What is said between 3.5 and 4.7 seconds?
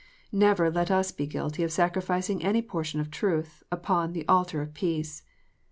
upon the altar